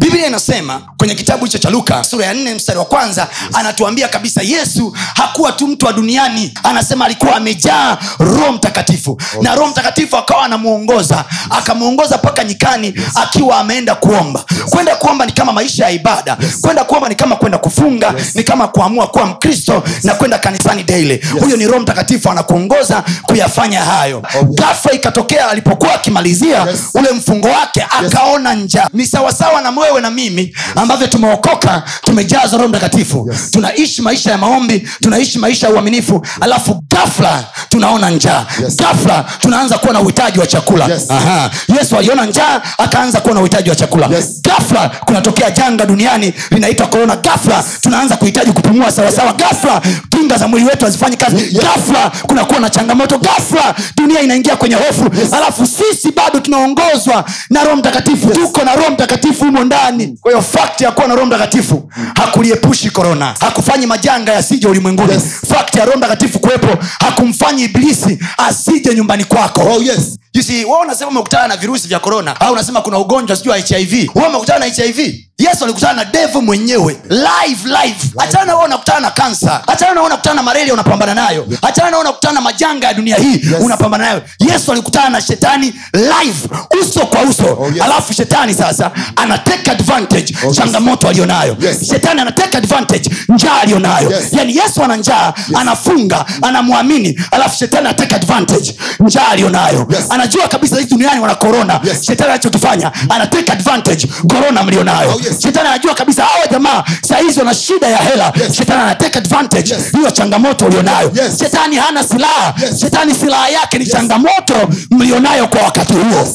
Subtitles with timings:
[0.00, 4.42] biblia inasema kwenye kitabu hicho cha luka sura ya nne mstari wa kwanza anatuambia kabisa
[4.42, 9.20] yesu hakuwa tu mtu wa duniani anasema alikuwa amejaa roho mtakatifu.
[9.42, 14.44] Na roho mtakatifu akawa anamwongoza akamwongoza mpaka nyikani akiwa ameenda kuomba.
[14.70, 16.36] Kwenda kuomba ni kama maisha ya ibada.
[16.60, 21.20] Kwenda kuomba ni kama kwenda kufunga ni kama kuamua kuwa mkristo na kwenda kanisani daily.
[21.40, 24.22] Huyo ni roho mtakatifu anakuongoza kuyafanya hayo.
[24.44, 28.86] Ghafla ikatokea alipokuwa akimalizia ule mfungo wake akaona njaa.
[28.92, 33.34] Ni sawasawa na wewe na mimi ambavyo tumeokoka tumejazwa roho mtakatifu.
[33.50, 38.46] Tunaishi maisha ya maombi tunaishi maisha ya uaminifu alafu gafla tunaona njaa.
[38.76, 40.84] Ghafla tunaanza kuwa na uhitaji wa chakula.
[40.86, 41.10] Yes.
[41.10, 41.50] Aha.
[41.78, 44.06] yesu aliona njaa akaanza kuwa na uhitaji wa chakula.
[44.06, 44.40] Yes.
[44.42, 50.66] gafla kunatokea janga duniani linaitwa korona gafla tunaanza kuhitaji kupumua sawasawa gafla kinga za mwili
[50.66, 51.36] wetu hazifanyi kazi.
[51.36, 51.52] Yes.
[51.54, 53.18] ghafla kunakuwa na changamoto.
[53.18, 55.10] Gafla dunia inaingia kwenye hofu.
[55.36, 58.28] Alafu sisi bado tunaongozwa na roho mtakatifu.
[58.30, 60.18] Tuko na roho mtakatifu humo ndani.
[60.20, 65.12] Kwa hiyo fakti ya kuwa na roho mtakatifu hakuliepushi korona hakufanyi majanga yasije ulimwenguni.
[65.12, 65.22] Yes.
[65.48, 69.60] fakti ya roho mtakatifu kuwepo hakumfanyi ibilisi asije nyumbani kwako.
[69.60, 70.16] Oh, yes.
[70.34, 73.56] You see, wewe unasema umekutana na virusi vya korona au unasema kuna ugonjwa sijui wa
[73.58, 75.14] hiv umekutana na hiv
[75.48, 80.34] yesu alikutana na devu mwenyewe live live hachana nawe unakutana na kansa hachana nawe unakutana
[80.34, 84.72] na malaria unapambana nayo hachana nawe unakutana na majanga ya dunia hii unapambana nayo yesu
[84.72, 86.48] alikutana na shetani live
[86.82, 87.82] uso kwa uso Oh, yes.
[87.82, 89.34] alafu shetani sasa ana
[89.70, 90.56] advantage oh, yes.
[90.56, 91.88] changamoto alionayo Yes.
[91.90, 94.24] shetani ana advantage njaa alionayo Yes.
[94.32, 100.04] yani yesu ana njaa anafunga anamwamini alafu shetani ana advantage njaa alionayo Yes.
[100.10, 102.02] anajua kabisa hii duniani wana korona Yes.
[102.04, 105.29] shetani anachokifanya ana advantage korona mlionayo Oh, yes.
[105.42, 108.56] Shetani anajua kabisa hawa jamaa sahizi wana shida ya hela Yes.
[108.56, 110.12] shetani ana advantage hiyo Yes.
[110.12, 111.38] changamoto ulionayo Yes.
[111.38, 112.80] shetani hana silaha Yes.
[112.80, 114.54] shetani silaha yake ni changamoto
[114.90, 116.34] mlionayo kwa wakati huo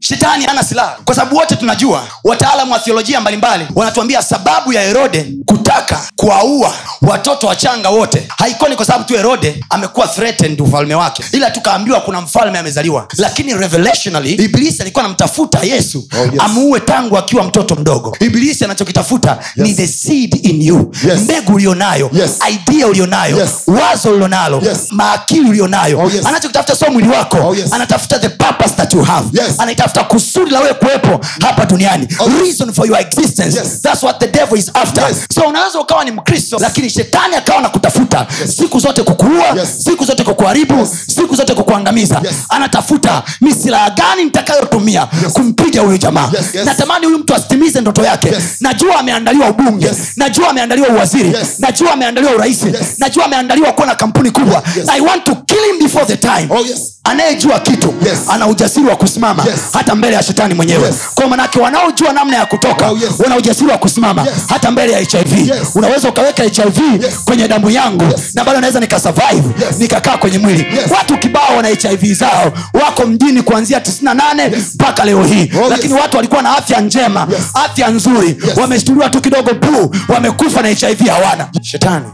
[0.00, 5.32] shetani hana silaha kwa sababu wote tunajua wataalamu wa thiolojia mbalimbali wanatuambia sababu ya herode
[5.46, 6.72] kutaka kuwaua
[7.02, 12.00] watoto wachanga wote haikuwa ni kwa sababu tu herode amekuwa threatened ufalme wake ila tukaambiwa
[12.00, 16.32] kuna mfalme amezaliwa lakini revelationally ibilisi alikuwa anamtafuta yesu Oh, yes.
[16.38, 21.20] amuue tangu akiwa mtoto mdogo ibilisi anachokitafuta ni the seed in you Yes.
[21.20, 22.38] mbegu ulionayo Yes.
[22.50, 23.50] idea ulionayo Yes.
[23.66, 24.78] wazo ulionalo Yes.
[24.90, 26.26] maakili ulionayo Oh, yes.
[26.26, 27.72] anachokitafuta sio mwili wako Oh, yes.
[27.72, 29.54] anatafuta the purpose that you have Yes.
[29.60, 33.80] anaitafuta kusudi la wewe kuwepo hapa duniani Oh, reason for your existence Yes.
[33.82, 35.16] that's what the devil is after Yes.
[35.34, 38.56] so unaweza ukawa ni mkristo lakini shetani akawa na kutafuta yes.
[38.56, 39.68] siku zote kukuua Yes.
[39.84, 40.90] siku zote kukuharibu Yes.
[41.06, 42.34] siku zote kukuangamiza Yes.
[42.48, 45.32] anatafuta ni silaha gani nitakayotumia yes.
[45.32, 46.64] kumpiga huyu jamaa Yes, yes.
[46.66, 48.42] natamani huyu mtu asitimize ndoto yake Yes.
[48.60, 49.96] najua ameandaliwa ubunge Yes.
[50.16, 51.48] najua ameandaliwa uwaziri Yes.
[51.58, 52.76] najua ameandaliwa urahisi Yes.
[52.98, 54.88] najua ameandaliwa kuwa na kampuni kubwa Yes.
[54.88, 56.80] i want to kill him before the time Oh, yes.
[57.04, 58.18] anayejua kitu Yes.
[58.28, 59.60] ana ujasiri wa kusimama Yes.
[59.78, 60.96] Hata mbele ya shetani mwenyewe Yes.
[61.14, 63.10] kwa manake wanaojua namna ya kutoka Oh, yes.
[63.18, 64.30] wana ujasiri wa kusimama Yes.
[64.48, 65.58] hata mbele ya hiv Yes.
[65.74, 67.14] unaweza ukaweka hiv Yes.
[67.24, 68.34] kwenye damu yangu Yes.
[68.34, 69.78] na bado naweza nikasurvive Yes.
[69.78, 70.90] nikakaa kwenye mwili Yes.
[70.98, 76.02] watu kibao wana hiv zao wako mjini kuanzia 98 mpaka leo hii Oh, lakini yes.
[76.02, 77.40] watu walikuwa na afya njema Yes.
[77.54, 78.56] afya nzuri Yes.
[78.56, 82.06] wameshtuliwa tu kidogo buu wamekufa na hiv hawana shetani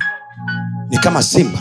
[0.94, 1.59] ni kama simba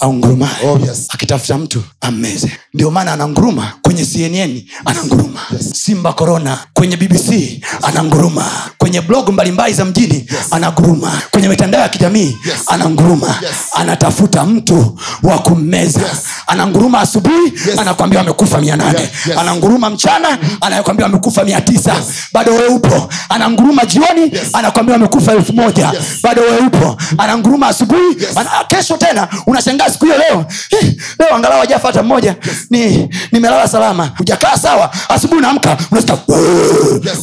[0.00, 5.40] au ngurumaye Oh, akitafuta mtu ammeze ndio maana ananguruma kwenye cnn ananguruma.
[5.74, 8.44] Simba corona kwenye bbc ananguruma.
[8.78, 11.12] Kwenye blog mbalimbali za mjini ananguruma.
[11.30, 12.54] Kwenye mitandao ya kijamii Yes.
[12.66, 13.26] ananguruma.
[13.42, 13.50] Yes.
[13.74, 16.00] anatafuta mtu wa kummeza.
[16.46, 17.78] Ananguruma asubuhi Yes.
[17.78, 19.00] anakwambia amekufa mia nane.
[19.00, 19.38] Yes, yes.
[19.38, 21.94] ananguruma mchana anakwambia amekufa mia tisa.
[22.32, 23.08] Bado wewe upo?
[23.28, 25.86] Ananguruma jioni anakwambia amekufa elfu moja.
[25.86, 26.02] Yes.
[26.22, 26.96] bado wewe upo?
[27.18, 29.28] Ananguruma asubuhi ana, kesho tena.
[29.46, 30.44] Unashangaa siku hiyo leo?
[30.70, 32.36] Eh, leo angalau ajafata mmoja.
[32.70, 34.10] Ni nimelala salama.
[34.20, 34.90] Ujakaa sawa.
[35.08, 36.04] Asubuhi unaamka "Wee!"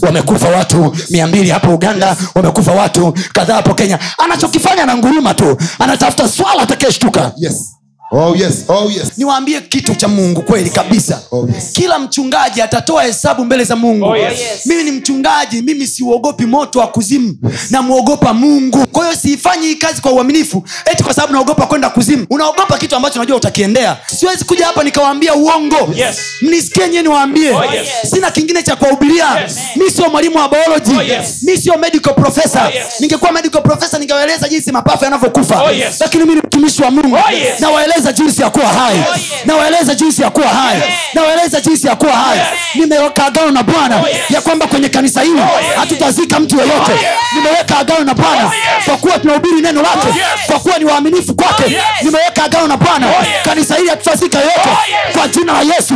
[0.01, 3.99] Wamekufa watu mia mbili hapo uganda wamekufa watu kadhaa hapo kenya.
[4.17, 7.31] Anachokifanya na nguruma tu anatafuta swala atakayeshtuka.
[7.37, 7.75] Yes.
[8.13, 8.65] Oh, yes.
[8.67, 9.11] Oh, yes.
[9.17, 11.71] niwaambie kitu cha mungu kweli kabisa Oh, yes.
[11.73, 14.39] kila mchungaji atatoa hesabu mbele za mungu Oh, yes.
[14.65, 17.35] mimi ni mchungaji mimi siuogopi moto wa kuzimu
[17.69, 22.25] namwogopa mungu kwa hiyo siifanyi hii kazi kwa uaminifu eti kwa sababu naogopa kwenda kuzimu
[22.29, 26.17] unaogopa kitu ambacho najua utakiendea siwezi kuja hapa nikawaambia uongo Yes.
[26.41, 27.87] mnisikie nyie niwaambie Oh, yes.
[28.13, 29.55] sina kingine cha kuwahubiria Yes.
[29.75, 31.43] mi sio mwalimu wa biology Oh, yes.
[31.43, 32.85] mi sio medical professor Oh, yes.
[32.99, 35.95] ningekuwa medical professor ningewaeleza jinsi mapafu yanavyokufa Oh, yes.
[35.99, 37.59] lakini mi ni mtumishi wa mungu Oh, yes.
[37.59, 39.03] nawaeleza nawaeleza jinsi ya kuwa hai.
[39.45, 40.81] Nawaeleza jinsi ya kuwa hai.
[41.13, 42.39] Nawaeleza jinsi ya kuwa hai.
[42.75, 45.41] Nimeweka agano na bwana ya kwamba kwenye kanisa hili
[45.77, 46.91] hatutazika mtu yoyote
[47.35, 48.51] nimeweka agano na bwana
[48.85, 50.07] kwa kuwa tunahubiri neno lake
[50.47, 53.07] kwa kuwa ni waaminifu kwake nimeweka agano na bwana
[53.43, 54.69] kanisa hili hatutazika yoyote
[55.17, 55.93] kwa jina la yesu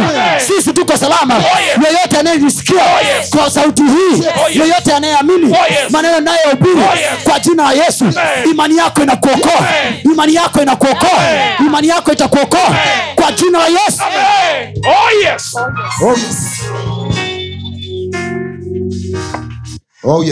[0.48, 1.44] sisi tuko salama
[1.86, 2.84] yeyote anayenisikia
[3.30, 4.24] kwa sauti hii
[4.60, 5.56] yeyote anayeamini
[5.90, 6.82] maneno nayohubiri
[7.24, 8.06] kwa jina la yesu
[8.52, 9.68] imani yako inakuokoa
[10.04, 11.24] imani yako inakuokoa
[11.60, 12.76] imani yako itakuokoa
[13.16, 14.02] kwa jina la yesu
[14.88, 15.56] Oh, yes.
[15.56, 15.80] Oh, yes.
[16.02, 16.62] Oh, yes.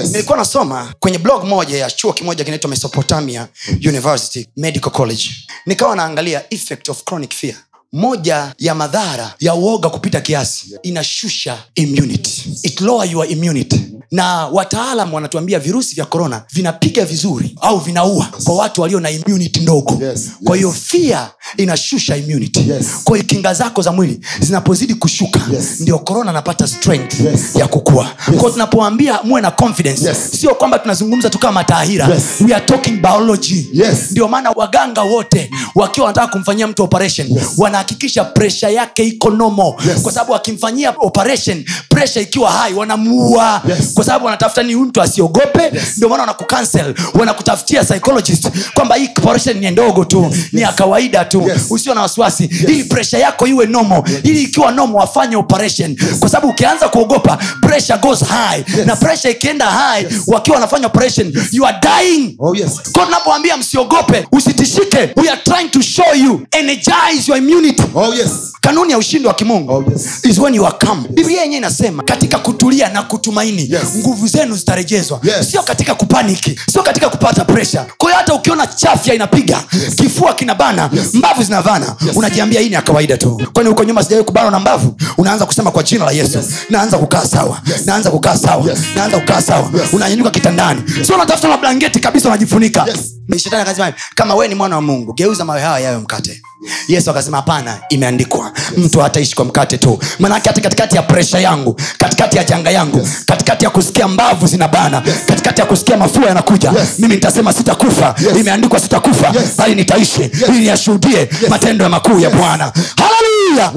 [0.04, 3.48] Nilikuwa nasoma kwenye blog moja ya chuo kimoja kinaitwa mesopotamia
[3.90, 5.30] university medical college.
[5.66, 7.56] Nikawa naangalia effect of chronic fear.
[7.94, 12.44] Moja ya madhara ya uoga kupita kiasi inashusha immunity.
[12.64, 13.82] It lower your immunity
[14.14, 19.60] na wataalam wanatuambia virusi vya korona vinapiga vizuri au vinaua kwa watu walio na immunity
[19.60, 22.86] ndogo Yes, kwa hiyo fia inashusha immunity Yes.
[23.04, 25.66] kwa hiyo kinga zako za mwili zinapozidi kushuka Yes.
[25.80, 27.56] ndio korona anapata strength Yes.
[27.56, 28.40] ya kukua yes.
[28.40, 30.18] kwao tunapoambia muwe na confidence Yes.
[30.40, 32.24] sio kwamba tunazungumza tu kama matahira Yes.
[32.48, 33.98] we are talking biology Yes.
[34.12, 37.44] ndio maana waganga wote wakiwa wanataka kumfanyia mtu operation Yes.
[37.58, 40.02] wanahakikisha presha yake iko nomo Yes.
[40.02, 43.94] kwa sababu wakimfanyia operation presha ikiwa hai wanamuua Yes.
[43.94, 45.72] kwa sababu wanatafuta ni mtu asiogope.
[45.98, 51.42] Ndio maana wanakucancel wanakutafutia psychologist kwamba hii operation ni ndogo tu ni ya kawaida tu.
[51.48, 51.62] Yes.
[51.70, 52.44] usio na wasiwasi.
[52.46, 55.96] Ili presha yako iwe nomo ili ikiwa nomo wafanye operation.
[56.20, 58.64] Kwa sababu ukianza kuogopa pressure goes high.
[58.86, 62.36] Na pressure ikienda high wakiwa wanafanya operation you are dying.
[62.40, 62.82] Oh, yes.
[62.92, 64.98] kwa tunapoambia msiogope usitishike.
[65.16, 67.84] We are trying to show you energize your immunity.
[67.96, 68.53] Oh, yes.
[68.64, 70.20] Kanuni ya ushindi wa kimungu Oh, yes.
[70.24, 71.06] is when you are calm.
[71.10, 73.82] Biblia yenyewe inasema katika kutulia na kutumaini Yes.
[73.98, 75.20] nguvu zenu zitarejezwa.
[75.24, 75.52] Yes.
[75.52, 79.64] sio katika kupaniki sio katika kupata presha kwa hiyo hata ukiona chafya inapiga
[79.96, 83.42] kifua kinabana mbavu zinavana unajiambia hii ni ya kawaida tu.
[83.54, 84.96] Kwani huko nyuma sijawai kubanwa na mbavu?
[85.18, 86.40] Unaanza kusema kwa jina la yesu.
[86.70, 87.62] Naanza kukaa sawa.
[87.86, 88.70] Naanza kukaa sawa.
[88.70, 88.80] Yes.
[88.96, 89.70] naanza kukaa sawa.
[89.74, 89.94] Yes.
[89.94, 90.82] unanyanyuka kitandani.
[91.06, 92.86] Sio unatafuta na blanketi kabisa unajifunika.
[92.88, 93.13] Yes.
[93.38, 96.42] Shetani akasema kama wee ni mwana wa mungu geuza mawe haya yawe mkate.
[96.88, 98.52] Yesu akasema hapana imeandikwa.
[98.78, 100.00] Mtu hataishi kwa mkate tu.
[100.20, 103.26] Maanake hata katikati ya presha yangu katikati ya janga yangu Yes.
[103.26, 107.00] katikati ya kusikia mbavu zinabana katikati ya kusikia mafua yanakuja Yes.
[107.00, 108.16] mimi nitasema sitakufa.
[108.28, 108.38] Yes.
[108.38, 109.58] imeandikwa sitakufa Yes.
[109.58, 112.72] bali nitaishi ili niyashuhudie matendo ya makuu ya bwana.
[112.98, 113.74] Haleluya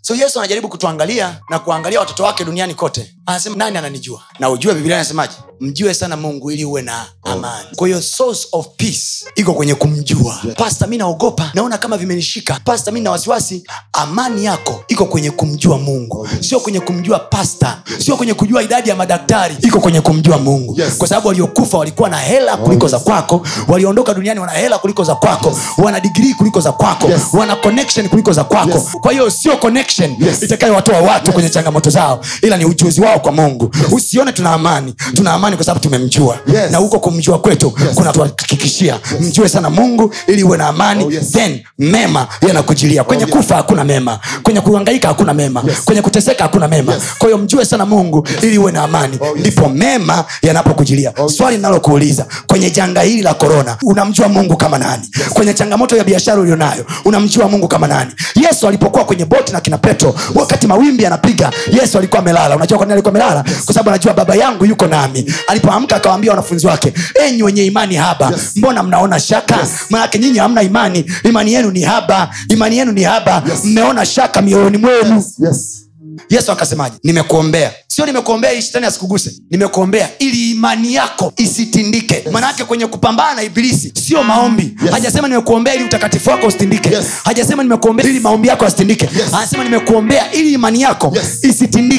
[0.00, 3.14] so yesu anajaribu kutuangalia na kuangalia watoto wake duniani kote.
[3.26, 4.22] Anasema nani ananijua?
[4.38, 7.68] Na ujue biblia anasemaje mjue sana mungu ili uwe na amani.
[7.76, 10.38] Kwa hiyo source of peace iko kwenye kumjua.
[10.56, 11.50] Pasta mi naogopa.
[11.54, 12.60] Naona kama vimenishika.
[12.64, 13.64] Pasta mi na wasiwasi.
[13.92, 16.28] Amani yako iko kwenye kumjua mungu.
[16.40, 19.56] Sio kwenye kumjua pasta sio kwenye kujua idadi ya madaktari.
[19.62, 20.80] Iko kwenye kumjua mungu.
[20.80, 20.94] Yes.
[20.98, 23.46] kwa sababu waliokufa walikuwa na hela kuliko za kwako.
[23.68, 25.58] Waliondoka duniani wana hela kuliko za kwako.
[25.78, 27.08] Wana digrii kuliko za kwako.
[27.08, 27.22] Yes.
[27.32, 28.70] wana connection kuliko za kwako.
[28.78, 28.84] Yes.
[29.00, 30.42] kwa hiyo sio connection Yes.
[30.42, 33.70] itakayowatoa watu kwenye changamoto zao ila ni ujuzi wao kwa mungu.
[33.92, 34.94] Usione tuna amani.
[35.14, 36.70] Tuna amani kwa sababu tumemjua Yes.
[36.70, 37.94] na huko kumjua kwetu Yes.
[37.94, 39.20] kunatuhakikishia yes.
[39.20, 41.30] mjue sana mungu ili uwe na amani Oh, yes.
[41.32, 43.36] then mema yanakujilia kwenye Oh, yes.
[43.36, 45.84] kufa hakuna mema kwenye kuhangaika hakuna mema Yes.
[45.84, 47.02] kwenye kuteseka hakuna mema Yes.
[47.18, 49.34] kwa hiyo mjue sana mungu ili uwe na amani Oh, yes.
[49.40, 51.36] ndipo mema yanapokujilia Oh, yes.
[51.36, 55.02] swali linalokuuliza kwenye janga hili la korona unamjua mungu kama nani
[55.34, 59.78] kwenye changamoto ya biashara ulionayo unamjua mungu kama nani yesu alipokuwa kwenye boti na kina
[59.78, 61.50] petro wakati mawimbi yanapiga
[61.80, 65.32] yesu alikuwa amelala unajua kwa nini alikuwa amelala kwa sababu anajua baba yangu yuko nami
[65.46, 66.92] alipoamka akawaambia wanafunzi wake
[67.26, 68.40] enyi wenye imani haba Yes.
[68.56, 69.70] mbona mnaona shaka Yes.
[69.90, 73.64] manake nyinyi hamna imani imani yenu ni haba imani yenu ni haba Yes.
[73.64, 75.82] mmeona shaka mioyoni mwenu Yes, yes.
[76.30, 82.24] yesu akasemaje nimekuombea sio nimekuombea ili shetani asikuguse nimekuombea ili imani yako isitindike yes.
[82.32, 84.90] manake kwenye kupambana na ibilisi sio maombi Yes.
[84.90, 87.06] hajasema nimekuombea ili utakatifu wako usitindike Yes.
[87.24, 89.34] hajasema nimekuombea ili maombi yako yasitindike Yes.
[89.34, 91.44] anasema nimekuombea ili imani yako Yes.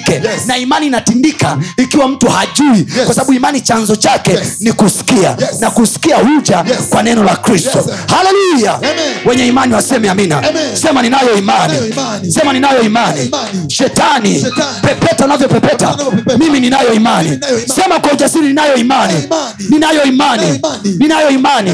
[0.08, 0.46] Isitindike Yes.
[0.48, 3.06] na imani inatindika ikiwa mtu hajui Yes.
[3.06, 4.56] kwa sababu imani chanzo chake Yes.
[4.60, 5.60] ni kusikia Yes.
[5.62, 6.78] na kusikia huja Yes.
[6.90, 7.88] kwa neno la kristo Yes.
[8.08, 8.80] haleluya
[9.26, 10.76] wenye imani waseme amina Amen.
[10.76, 12.32] sema ninayo imani imani.
[12.32, 13.70] sema ninayo imani Imani.
[13.70, 14.80] shetani Shetani.
[14.82, 15.98] pepeta unavyopepeta
[16.40, 17.70] mimi ninayo imani ninayo imani.
[17.74, 19.14] sema kwa ujasiri ninayo imani
[19.70, 20.62] Ninayo imani.
[21.00, 21.72] ninayo imani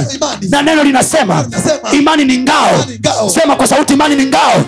[0.50, 1.46] na neno linasema
[1.92, 2.86] imani ni ngao
[3.34, 4.66] sema kwa sauti imani ni ngao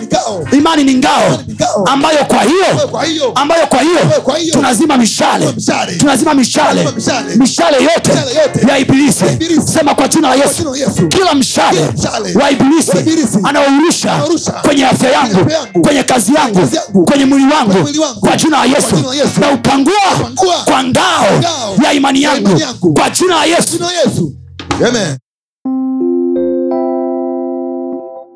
[0.52, 1.38] imani ni ngao
[1.86, 3.32] ambayo kwa hiyo Kwa hiyo.
[3.34, 4.52] ambayo kwa hiyo Ambayo kwa hiyo.
[4.54, 5.52] tunazima mishale.
[5.98, 6.88] Tunazima mishale.
[7.36, 7.76] Mishale.
[7.84, 8.12] yote
[8.68, 9.24] ya ibilisi.
[9.74, 10.72] Sema kwa jina la yesu.
[11.08, 11.80] kila mshale
[12.42, 12.92] wa ibilisi
[13.44, 15.50] anaohurusha anaourusha kwenye afya yangu
[15.82, 16.68] kwenye kazi yangu
[17.04, 17.88] kwenye mwili wangu
[18.20, 18.96] kwa jina la yesu.
[19.40, 20.30] na upangua
[20.64, 21.26] kwa ngao
[21.84, 22.60] ya imani yangu.
[22.94, 23.72] kwa jina la yesu.
[23.72, 24.32] Jina la Yesu.
[24.88, 25.16] Amen.